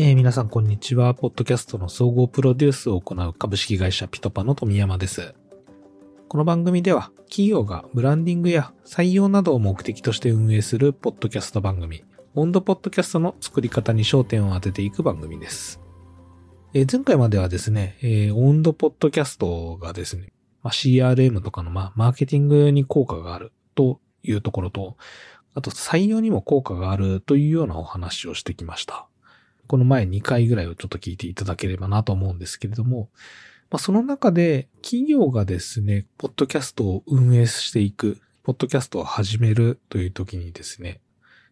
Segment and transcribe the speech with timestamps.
[0.00, 1.12] えー、皆さんこんにちは。
[1.12, 5.34] ポッドキャストの総合プロデュースを行う株式会社ピトパの富山です。
[6.28, 12.04] この番組では企業がブランディングや採用などを目的として運営するポッドキャスト番組、
[12.36, 15.80] 温度ポッドキャストの作り方に焦点を当てていく番組です。
[16.74, 24.96] えー、前回まではですね、えー、温度ポッドキャストがですね、まあ、CRM とかの、まあ、マーケティングに効果があるというところと、
[25.54, 29.07] あと採用にも効果があるというようなお話をしてきました。
[29.68, 33.10] この前2回ぐらいをちょっと聞いていただければなと思うんですけれども、
[33.70, 40.98] まあ、その中で企業がですね、ポッドキャストを運営していく、ポッドキャストを始めるという時にですね、やっ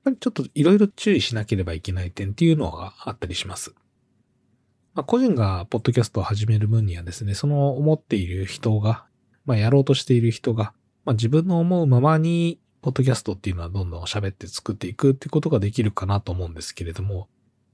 [0.05, 3.75] ぱりちょっといろいろ注意しなければいけない点っていうのがあったりします。
[4.95, 9.05] まあ、個人がポッドキャストを始める分にはですね、その思っている人が、
[9.45, 10.73] まあ、やろうとしている人が、
[11.05, 17.29] まあ、自分の思うままに、ポッドキャストっていうのはどんどん喋って作っていくってことができるかなと思うんですけれども、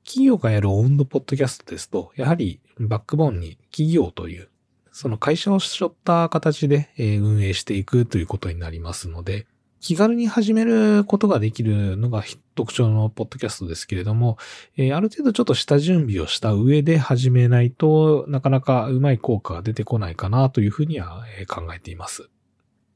[0.05, 4.49] 企業がやるオウンドポッドキャストですと、やはりバックボーンに企業という、
[4.91, 9.47] その会社を背負った形で運営していくということになりますので、
[9.83, 12.23] 気軽に始めることができるのが
[12.55, 14.39] 特徴のポッドキャストですけれども、
[14.77, 22.29] えある程度ちょっと下準備をした上で始めないとなかなかうまい効果が出てこないかなというふうには考えています。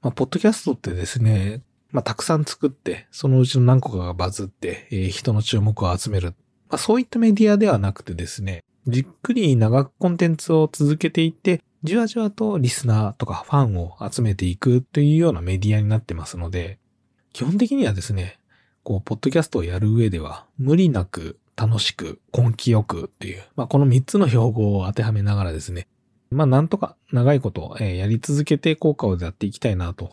[0.00, 6.34] まあ、ポッドキャストってですね、まあ、たくさん作って、そのうちの何個かがバズって、え人の注目を集める
[6.69, 16.78] まあ、そういったメディアではなくてですね、じっくり長くコンテンツを続けていって、じわじわとリスナーとかファンを集めていくというようなメディアになってますので、
[17.33, 18.39] 基本的にはですね、
[18.83, 25.89] こう、ポッドキャストをやる上では、無理なく、楽しく、根気よくっていう、まあ、この3つの標語を当てはめながらですね、
[26.31, 30.12] まあ、なんとか長いことをやり続けて効果をやっていきたいなと。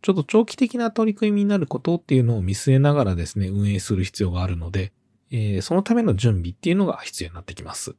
[0.00, 4.92] ちょっと長期的な取り組みになることっていうのを見据えながらですね、運営する必要があるので、
[5.30, 7.94] えー、そのための準備っていうのが必要になってきます。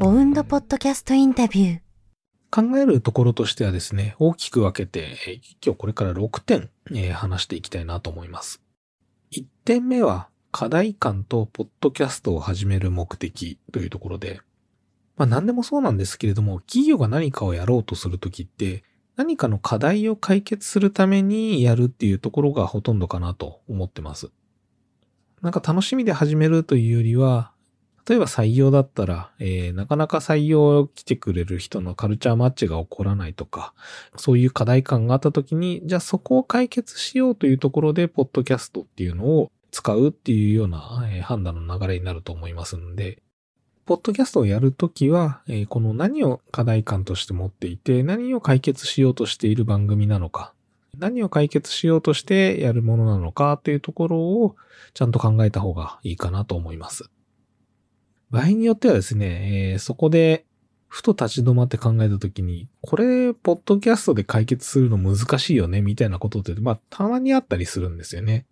[0.00, 1.80] オウンドポッドキャストインタビュー。
[2.50, 8.60] 考えるところとしてはですね、大きく分けて、今日これから6点、えー、話していきたいなと思います。
[9.32, 14.40] 1点目は、課題感とポッドキャストを始める目的というところで、
[15.16, 18.84] まあ何でもそうなんですけれども、企業が何かをやろうとするときって、
[19.16, 24.30] 何かの課題を解決するためにやるっていうところがほとんどかなと思ってます。
[25.42, 27.52] なんか楽しみで始めるというよりは、
[28.08, 33.74] 例えば採用だったら、えー、なかなか採用来てくれる人のカルチャーマッチが起こらないとか、
[34.16, 43.22] そういう課題感があった時に、じゃあそこを解決しようというところで、ポッドキャストっていうのを使うっていうような、えー、判断の流れになると思いますので、
[43.86, 50.52] ポッドキャストをやるときは、えー、この何を課題感として持っていて、何を解決しようとしている番組なのか、
[50.98, 54.56] 何を解決しようとしてやるものなのかというところを
[54.92, 57.10] ちゃんと考えた方がいいかなと思います。
[58.30, 60.46] 場合によってはですね、えー、そこで
[60.88, 68.46] ふと立ち止まって考えたときに、これ、ポッドキャストで解決するの難しいよね、みたいなことって、まあ、たまにあったりするんですよね。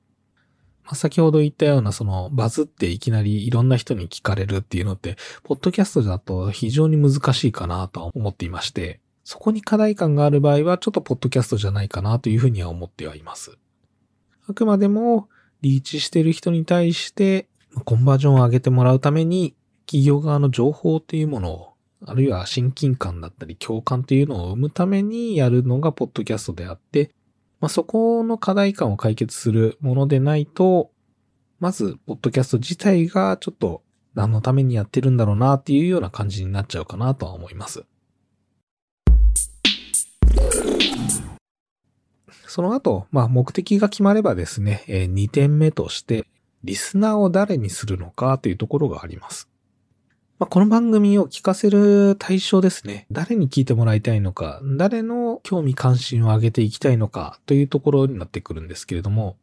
[0.84, 13.56] まあ、先ほど言ったようなそのバズっていきなりいろんな人に聞かれるっていうのって、ポッドキャストだと非常に難しいかなとは思っていまして、そこに課題感がある場合はちょっとポッドキャストじゃないかなというふうには思ってはいます。
[14.46, 15.28] あくまでも
[15.62, 17.48] リーチしてる人に対して
[17.84, 19.54] コンバージョンを上げてもらうために
[19.86, 21.74] 企業側の情報っていうものを
[22.06, 27.12] あるいは親近感だったり共感っていうのを生むためにやるのがポッドキャストであって、
[27.64, 30.90] まあ、そこの課題感を解決するものでないと、
[31.60, 33.82] まず、ポッドキャスト自体がちょっと
[34.12, 37.86] 何のためにやってるんだろうなっていうような感じになっちゃうかなとは思います。
[42.46, 46.26] その後、まあ目的が決まればですね、2点目として、
[46.64, 49.48] リスナーを誰にするのかというところがあります。
[50.44, 53.06] まあ、この番組を聞かせる対象ですね。
[53.10, 59.38] 誰に聞いてもらいたいのか、誰の興味関心を上げていきたいのかというところになってくるんですけれども、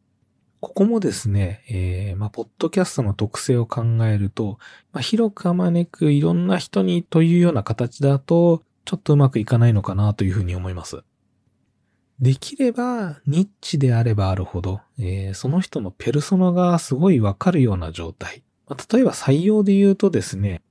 [0.60, 4.58] ここもですね、えー、まあ、ポッドキャストの特性を考えると、
[4.92, 11.02] まあ、広くあまねくいろんな人にというような形だと、ちょっとうまくいかないのかなというふうに思います。
[12.20, 18.44] できれば、ニッチであればあるほど、えー、その人のペルソナがすごいわかるような状態。
[18.68, 20.62] まあ、例えば採用で言うとですね、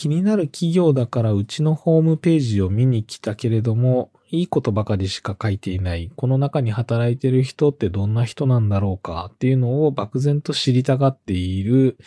[0.00, 11.98] 気になる企業だからうちのホームページを見に来たけれども、いいことばかりしか書いていない、この中に働いてる人ってどんな人なんだろうかっていうのを漠然と知りたがっている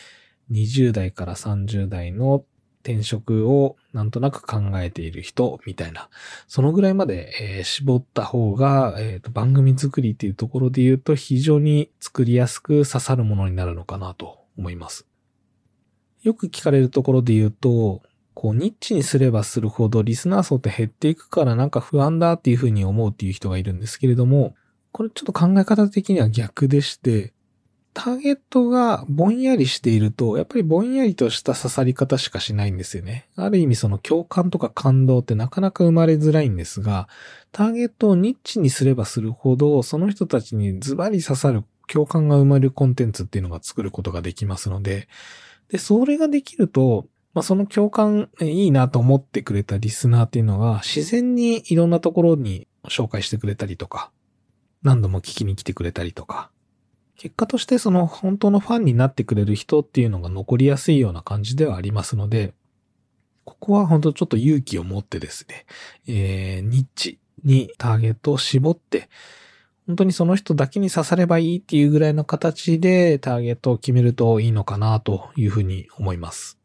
[0.50, 2.44] 20代から30代の
[2.81, 6.10] 転職をなんとなく考えている人みたいな、
[6.48, 15.06] そのぐらいまで、えー、絞った方が、えーと、番組作りっていうところで言うと非常に作りやすく刺さるものになるのかなと思います。
[16.24, 18.02] よく聞かれるところで言うと、
[18.34, 24.56] こう、ニッチにすればするほどリスナー層って減っていくからなんか不安だっていうふうに思うっていう人がいるんですけれども、
[24.92, 27.34] これちょっと考え方的には逆でして、
[27.94, 33.28] ターゲットがぼんやりしていると、やっぱりぼんやりとした刺さり方しかしないんですよね。
[33.36, 37.08] ある意味その共感とか感動ってなかなか生まれづらいんですが、
[37.52, 45.08] ターゲットをニッチにすればするほど、その人たちにズバリ刺さる共感が生まれるコンテンツっていうのが作ることができますので、
[45.74, 54.12] で、それができると、まあ、その共感いいなと思ってくれたリスナーっていうのが自然にいろんなところに紹介してくれたりとか、
[54.84, 56.52] 何度も聞きに来てくれたりとか、
[57.18, 62.54] 結果としてその本当のファンになってくれる人っていうのが残りやすいような感じではありますので、
[63.44, 65.66] ここは本当ちょっと勇気を持ってですね、
[66.08, 69.10] えー、ニッチにターゲットを絞って、
[69.88, 76.58] 本当にその人だけに刺さればいいっていうぐらいの形でターゲットを決めるといいのかなというふうに思います。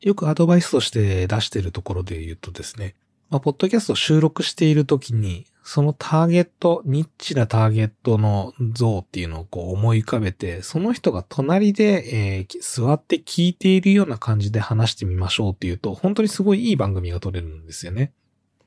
[0.00, 2.94] よくアドバイスとして出しているところで言うとですね、
[3.30, 18.12] まあ、ポッドキャストを収録しているときに、そのターゲット、ニッチなターゲットの像っていうのをこう思い浮かべて、その人が隣で、えー、座って聞いているような感じで話してみましょうっていうと、本当にすごいいい番組が撮れるんですよね。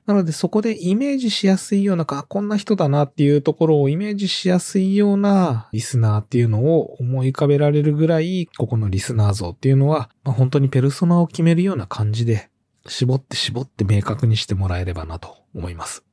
[0.06, 12.52] なのでそこでイメージしやすいような、こんな人だなっていうところをイメージしやすいようなリスナーっていうのを思い浮かべられるぐらい、ここのリスナー像っていうのは、まあ、本当にペルソナを決めるような感じで、
[12.86, 16.04] 絞って絞って明確にしてもらえればなと思います。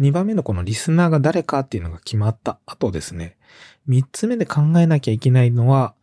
[0.00, 3.36] 2番目のこのリスナーが誰かっていうのが決まった後ですね、
[3.88, 5.94] 3つ目で考えなきゃいけないのは、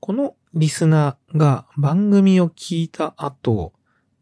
[0.00, 3.72] このリスナーが番組を聞いた後、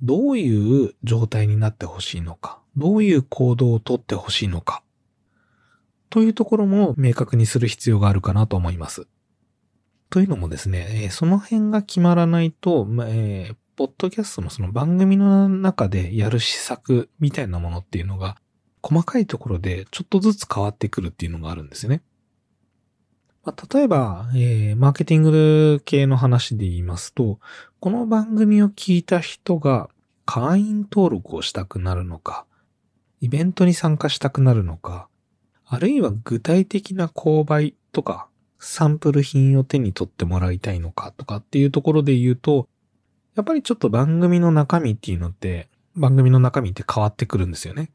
[0.02, 4.82] どういう状態になってほしいのか、どういう行動をとってほしいのか、
[6.10, 9.06] というところも明確にする必要があるかなと思います。
[10.10, 18.36] というのもですね、その辺が決まらないと、えー、ポッドキャストのその番組の中でやる施策みたいなものっていうのが、
[18.82, 22.02] 細かいところでちょっとずつ変わってくるっていうのがあるんですよね。
[23.48, 27.38] まあ、例えば、えー、マーケティング系の話で言いますと、
[27.80, 29.88] この番組を聞いた人が
[30.26, 32.44] 会員登録をしたくなるのか、
[33.22, 35.08] イベントに参加したくなるのか、
[35.64, 38.28] あるいは具体的な購買とか
[38.58, 42.68] サンプル品を手に取ってもらいたいのかとかっていうところで言うと、
[43.34, 47.92] やっぱりちょっと番組の中身っていうのって、番組の中身って変わってくるんですよね。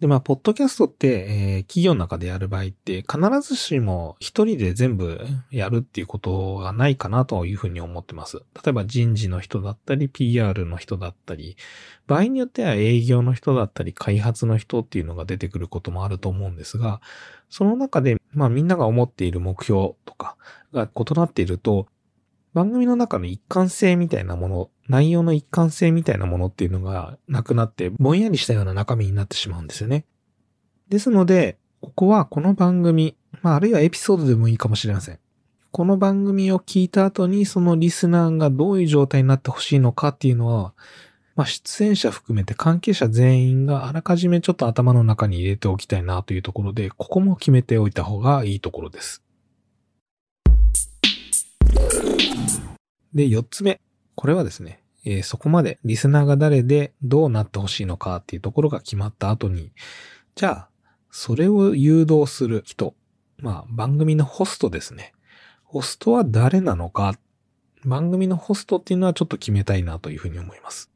[0.00, 5.20] で、まあ、ポッドキャストって、えー、企業の中でやる場合って、必ずしも一人で全部
[5.50, 8.38] やるっていうことがないかなというふうに思ってます。
[8.64, 11.58] 例えば人事の人だったり、PR の人だったり、
[12.06, 17.02] 場合によっては営業の人だったり、開発の人っていうのが出てくることもあると思うんですが、
[17.50, 20.36] その中で、まあみんなが思っている目標とか
[20.72, 21.88] が異なっていると、
[22.52, 30.04] 番組の中の一貫性みたいなもの、内容の一貫性みたいなものっていうのがなくなって、ぼんやりしたような中身になってしまうんですよね。
[30.88, 35.18] ですので、ここはこの番組、まああるいはエピソードでもいいかもしれません。
[35.70, 40.74] この番組を聞いた後にそのリスナーがどういう状態になってほしいのかっていうのは、
[41.36, 49.22] まあ、出演者含めて関係者全員があらかじめちょっと頭の中に入れておきたいなというところで、ここも決めておいた方がいいところです。
[53.14, 53.80] で、四つ目。
[54.14, 59.72] これはですね、えー、そこまでリスナーが誰でどうなってほしいのかっていうところが決まった後に、
[60.34, 60.68] じゃあ、
[61.10, 62.94] それを誘導する人。
[63.38, 65.12] まあ、番組のホストですね。
[65.64, 67.14] ホストは誰なのか。
[67.84, 70.90] 番組のホストっていうのはちょっと決めたいなというふうに思います。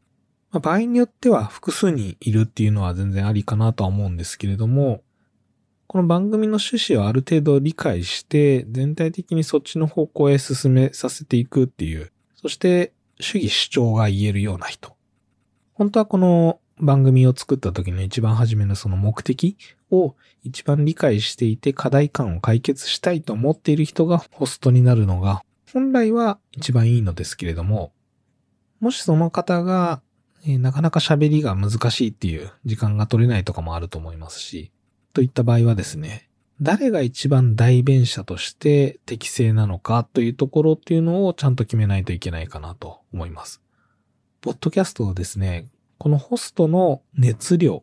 [0.50, 5.02] まあ、場合によっては複数にいるっていうのは全然ありかなとは思うんですけれども、
[5.95, 14.97] この番組の趣旨をある程度理解して、全体的にそっちの方向へ進めさせていくっていう、そして主義主張が言えるような人。
[15.73, 19.57] 本当はこの番組を作った時の一番初めのその目的
[19.93, 27.93] を一番理解していて課題感を解決したいと思っている人がホストになるのが本来は一番いいのですけれども、
[28.81, 30.03] もしその方が
[30.45, 34.73] え、なかなか喋りが難しいっていう時間が取れないとかもあると思いますし、
[35.14, 36.28] といった場合はですね、
[36.61, 43.62] 誰が一番代弁者として適正なのかというところっていうのをちゃんと決めないといけないかなと思います。
[44.40, 45.66] ポッドキャストはですね、
[45.99, 47.83] このホストの熱量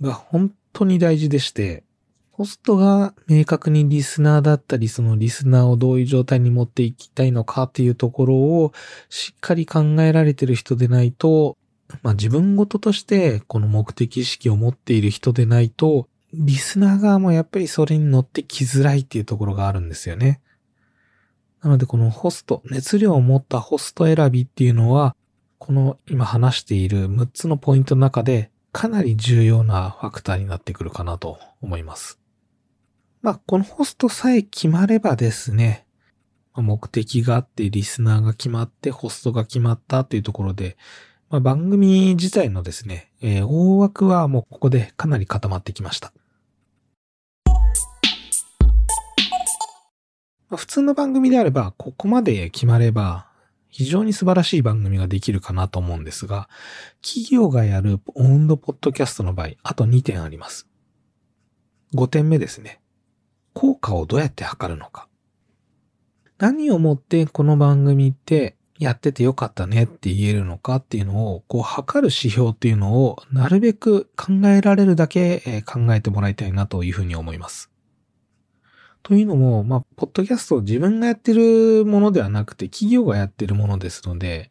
[0.00, 1.84] が本当に大事でして、
[2.32, 8.72] ホストが明確にリスナーだったり、そのリスナーをどういう状態に持っていきたいのかっていうところを
[9.08, 11.56] しっかり考えられてる人でないと、
[12.02, 20.40] まあ自分ごととしてこの目的意識を持っている人でないと、リスナー側もやっぱりそれに乗ってきづらいっていうところがあるんですよね。
[21.62, 25.14] なのでこのホスト、熱量を持ったホスト選びっていうのは、
[25.58, 32.18] この今話している6つのポイントの中でかなり重要なファクターになってくるかなと思います。
[33.20, 35.86] まあ、このホストさえ決まればですね、
[36.56, 40.76] 目的があってリスナーが決まってホストが決まったというところで、
[41.30, 46.12] まあ、番組自体のですね、えー、大枠はもうここでかなり固まってきました。
[50.56, 53.26] 普通の番組であれば、ここまで決まれば、
[53.68, 56.48] 非常に素晴らしい番組ができるかなと思うんですが、
[57.00, 60.68] 企業がやるオンドポッドキャストの場合、あと2点あります。
[61.94, 62.80] 5点目ですね。
[63.54, 65.08] 効果をどうやって測るのか。
[66.38, 77.71] 何をもってこの番組ってやっててよかったねって言えるのかっていうのを、こう測る指標っていうのをなるべく考えられるだけ考えてもらいたいなというふうに思います。
[79.02, 84.50] というのも、まあ、ポッドキャスト自分がやってるものではなくて企業がやってるものですので、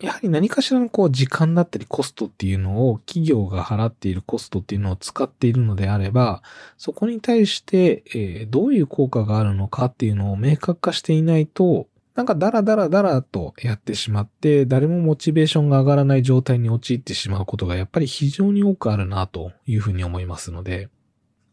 [0.00, 6.42] やはり何かしらのこう時間だったりコストっていうのを企業が払っているコストっていうのを使っているのであれば、
[6.76, 20.90] そこに対して、えー、どういう効果があるのかっていうのを明確化していないと、なんかダラダラダラとやってしまって、誰もモチベーションが上がらない状態に陥ってしまうことがやっぱり非常に多くあるなというふうに思いますので、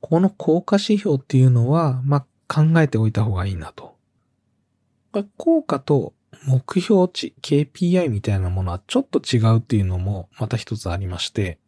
[0.01, 3.95] この効果指標っていうのは、まあ、考えておいた方がいいなと。
[5.37, 6.13] 効果と
[6.45, 11.59] 目標値、KPI みたいなものはちょっと違うっていうのもまた一つありまして、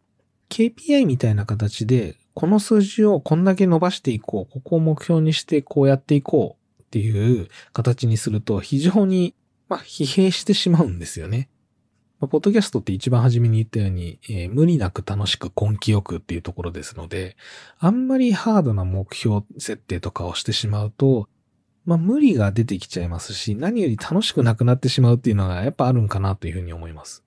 [0.50, 9.34] KPI みたいな形で、この数字をこんだけ伸ばしていこう、ここを目標にしてこうやっていこうっていう形にすると非常に、
[9.70, 11.50] まあ、疲弊してしまうんですよね。
[12.25, 17.38] まあ、ポッドキャストって一番初めに言ったように、えー、無理なく楽しく根気よくっていうところですので、
[17.77, 21.29] あんまりハードな目標設定とかをしてしまうと、
[21.86, 27.24] まあ無理が出てきちゃいますし、何より楽しくなくなってしまうっていうのがやっぱあるんかなというふうに思います。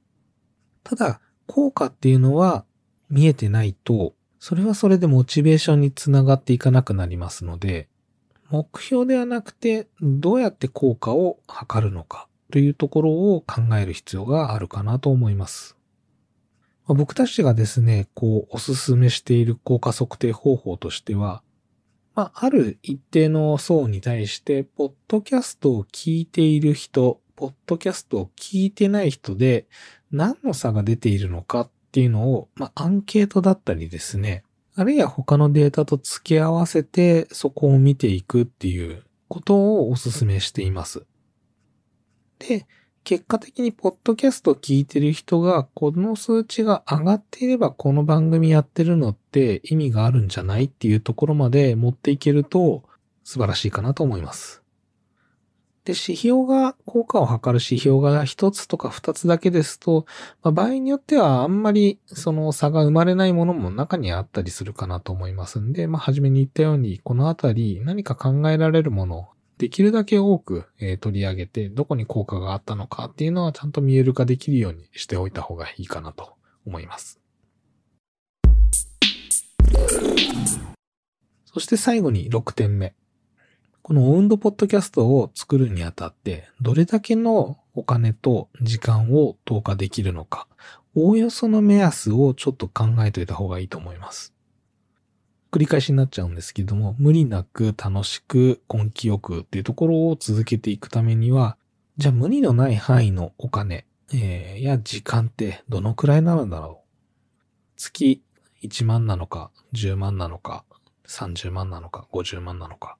[0.83, 2.65] ただ、効果っていうのは
[3.09, 7.89] 見えてないと、それはそれでモチベーションにつながっていかなくなりますので、
[8.51, 15.77] 目標ではなくて、どうやって効果を測るのかというところを考える必要があるかなと思います。
[16.87, 21.43] 僕たちがですね、こう、おすすめしている効果測定方法としては、
[22.15, 29.67] まあ、ある一定の層に対して、ポッドキャストを聞いている人、ポッドキャストを聞いてない人で、
[30.11, 34.43] 何の差が出ているのかっていうのを、まあ、アンケートだったりですね、
[34.75, 41.05] あるいは他のデータと付け合わせて、そこを見ていくっていうことをお勧めしています。
[42.39, 42.67] で、
[43.05, 52.83] 結果的にポッドキャスト聞いてる人が、この数値が上がっていればこの番組やってるのって意味があるんじゃないっていうところまで持っていけると
[53.25, 54.63] 素晴らしいかなと思います。
[55.89, 60.05] で、指標が、効果を測る指標が一つとか二つだけですと、
[60.43, 69.29] まあ、場合によってはあんまりその差が生まれないものも中にあったりするかなと思いますんで、まあ、初めに言ったように、このあたり何か考えられるもの
[69.59, 76.35] できるだけ多く、えー、取り上げて、どこに効果があったのかっていうのはちゃんと見える化できるようにしておいた方がいいかなと
[76.65, 77.21] 思います。
[81.45, 82.95] そして最後に6点目。
[83.83, 90.47] このオウンドポッドキャストを作るにあたって、どれだけのお金と時間を投下できるのか、
[90.95, 94.35] おおよその目安をちょっと考えておいた方がいいと思います。
[95.51, 101.57] 繰り返しになっちゃうんですけども、無理なく楽しく根気よくっていうところを続けていくためには、
[101.97, 106.89] じゃあ無理のない範囲のお金、えー、や時間ってどのくらいなのだろう
[107.77, 108.23] 月
[108.63, 110.65] 1万なのか、10万なのか、
[111.07, 112.97] 30万なのか、50万なのか。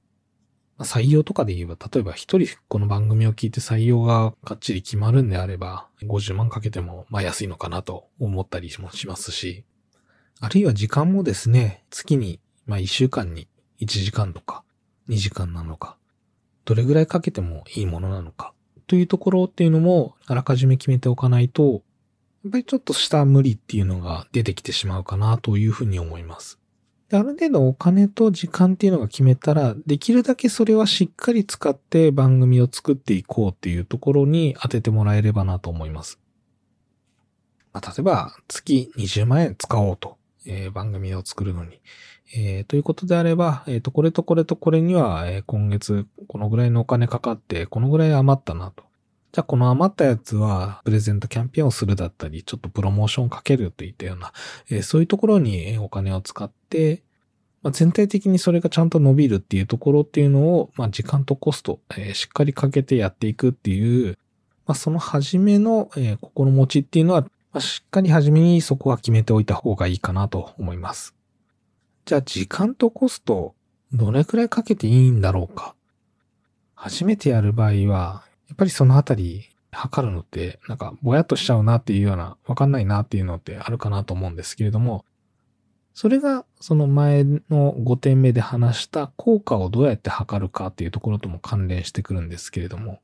[0.81, 9.65] 採用とかで言えば、例えば一人この番組を聞いて採用がかっちり決まるんであれば、50万かけてもまあ安いのかなと思ったりもしますし、
[10.41, 13.49] あるいは時間もですね、月に、まあ1週間に
[13.81, 14.63] 1時間とか
[15.09, 15.97] 2時間なのか、
[16.65, 18.53] どれぐらいかけてもいいものなのか、
[18.87, 21.83] というところっていうのもあらかじめ決めておかないと、
[22.45, 26.61] やっぱりちょっとした無理っていうのが出てきてしまうかなというふうに思います。
[27.09, 36.21] である程度お金と時間っていうのが決めたら、できるだけそれはしっかり使って番組を作っていこうっていうところに当ててもらえればなと思います。
[37.73, 40.18] まあ、例えば月20万円使おうと
[40.49, 41.81] えー、番組を作るのに。
[42.35, 48.85] えー、ということであれば、えっ、と、これとこれとこれには、え今月このぐらいのお金かかって、このぐらい余ったなと。
[49.33, 54.33] じゃあこの余ったやつは、プレゼントキャンペーンをするだったり、ちょっとプロモーションかけるといったような、
[54.71, 57.03] えそういうところにお金を使って、
[57.63, 64.19] まあ、全体的にそれがちゃんと伸びるっていうところっていうのを、まあ、時間とコスト、え、しっかりかけてやっていくっていう、
[64.67, 71.15] まあ、その初めの、え、心持ちっていうのは、まあ、しっかり初めにそこは決めておいた方がいいかなと思います。
[72.05, 73.55] じゃあ時間とコスト、
[73.93, 75.75] どれくらいかけていいんだろうか？
[76.75, 85.05] 初めてやる場合は、やっぱりそのあたり測るのって、なんかぼやっとしちゃうなっていうような、わかんないなっていうのってあるかなと思うんですけれども、
[85.99, 93.01] それがその前の5点目で話した効果をどうやって測るかっていうところとも関連してくるんですけれども、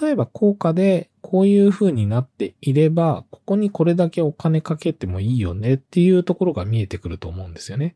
[0.00, 7.94] 例えば効果でこういう風になっていれば、ここにこれだけお金かけてもいいよねっていうところが見えてくると思うんですよね。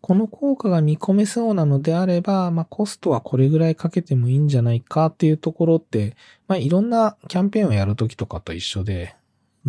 [0.00, 6.16] この効果が見込めそうなのであれば、まあコストはこれぐらいかけてもいいんじゃないかっていうところって、
[6.48, 9.14] まあいろんなキャンペーンをやるときとかと一緒で、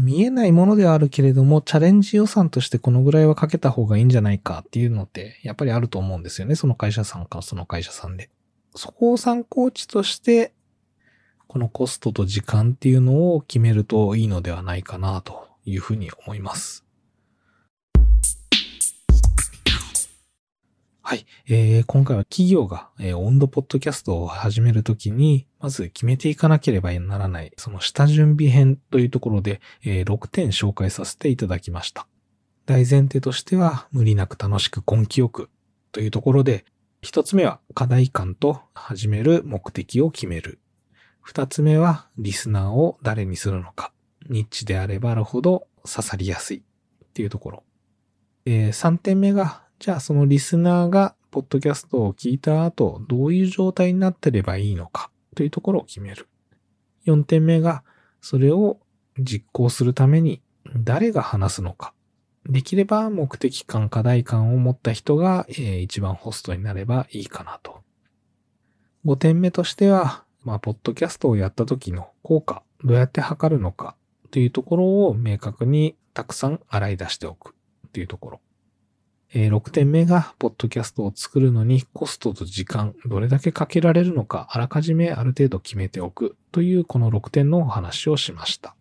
[0.01, 6.55] 見えないものではあるけれども、チャレンジ予算としてこのぐらいはかけた方がいいんじゃないかっていうのって、やっぱりあると思うんですよね。
[6.55, 8.29] その会社さんかその会社さんで。
[8.75, 10.53] そこを参考値として、
[11.47, 16.85] このコストと時間っていうのを決めるといいのではないかなというふうに思います。
[21.03, 21.25] はい。
[21.47, 32.07] えー、今回は企業が、えー、温度ポッドキャストを始めるときに、まず決めていかなければならない、その下準備編というところで、えー、6点紹介させていただきました。
[32.67, 35.49] 大前提としては、無理なく楽しく根気よく
[35.91, 36.65] というところで、
[37.01, 40.59] 一つ目は課題感と始める目的を決める。
[41.19, 43.91] 二つ目はリスナーを誰にするのか。
[44.29, 46.61] ニッチであればあるほど刺さりやすいっ
[47.13, 47.63] ていうところ。
[48.45, 56.27] えー、三点目がじゃあそのリスナーがポッドキャストを聞いた後、どういう状態になってればいいのかというところを決める。
[57.07, 57.83] 4点目が、
[58.21, 58.77] それを
[59.17, 60.39] 実行するために
[60.77, 61.95] 誰が話すのか。
[62.45, 67.81] できれば目的感、課題感を持った人が、えー、一番ホストになればいいかなと。
[69.07, 73.95] 5点目としては、まあ、ポッドキャストをやった時の効果、どうやって測るのか
[74.29, 77.55] というところを明確にたくさん洗い出しておく
[77.93, 78.41] というところ。
[79.33, 88.75] えー、6点目が、ポッドキャストを作るのにコストと時間、どれだけかけられるのか、あらかじめある程度決めておくというこの6点のお話をしました。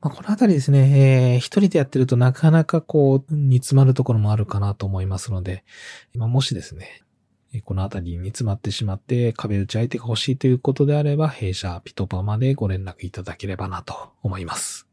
[0.00, 5.64] まあ、このあたりですね、えー、一人でやってるとなかなかこう、煮詰まるところもあるかなと思いますので、
[6.14, 7.02] まあ、もしですね、
[7.64, 14.87] このあたりに煮詰まってしまって壁打ち相手が欲しいということであれば、弊社ピトパまでご連絡いただければなと思います。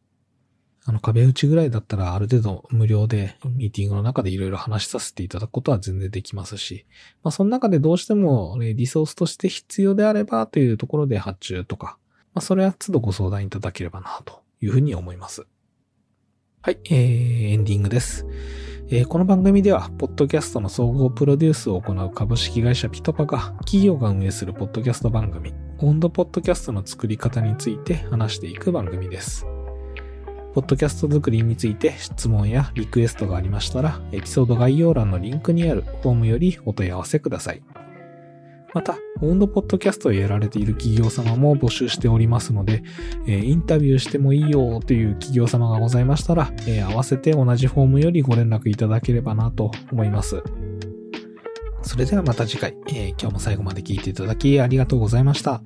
[0.87, 6.85] あの壁打ちぐらいだったらある程度無料でミーティングの中でいろいろ話しさせていただくことは全然できますし、
[7.23, 11.97] まあその中でどうしても、ね、リソースとして必要であればというところで発注とか、
[12.35, 15.47] まあそれは都度ご相談いただければなというふうに思います。
[16.61, 18.25] はい、えー、エンディングです。
[18.89, 29.47] えー、この番組では、ポッドキャストの総合プロデュースを行う株式会社ピトパが、企業が運営するポッドキャスト番組、温度ポッドキャストの作り方について話していく番組です。
[30.55, 37.61] ポッドキャスト作りについて質問やリクエストがありましたら、エピソード概要欄のリンクにあるフォームよりお問い合わせください。
[38.73, 42.83] また、オウンドポッドキャストをやられている企業様も募集しておりますので、
[43.27, 50.41] えインタビューしてもいいよという企業様がございましたら、え合わせて同じフォームよりご連絡いただければなと思います。
[51.81, 55.61] それではまた次回、え、今日も最後まで聞いていただきありがとうございました。